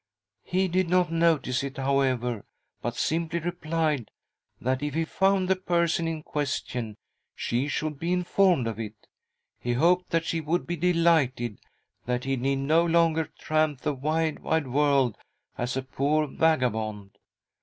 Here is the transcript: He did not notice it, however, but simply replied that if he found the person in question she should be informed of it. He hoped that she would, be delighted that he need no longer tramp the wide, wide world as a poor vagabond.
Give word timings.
He 0.43 0.67
did 0.67 0.89
not 0.89 1.11
notice 1.11 1.61
it, 1.63 1.77
however, 1.77 2.43
but 2.81 2.95
simply 2.95 3.37
replied 3.37 4.09
that 4.59 4.81
if 4.81 4.95
he 4.95 5.05
found 5.05 5.47
the 5.47 5.55
person 5.55 6.07
in 6.07 6.23
question 6.23 6.97
she 7.35 7.67
should 7.67 7.99
be 7.99 8.11
informed 8.11 8.65
of 8.65 8.79
it. 8.79 8.95
He 9.59 9.73
hoped 9.73 10.09
that 10.09 10.25
she 10.25 10.41
would, 10.41 10.65
be 10.65 10.75
delighted 10.75 11.59
that 12.07 12.23
he 12.23 12.35
need 12.35 12.55
no 12.55 12.83
longer 12.83 13.25
tramp 13.37 13.81
the 13.81 13.93
wide, 13.93 14.39
wide 14.39 14.65
world 14.69 15.19
as 15.55 15.77
a 15.77 15.83
poor 15.83 16.25
vagabond. 16.25 17.19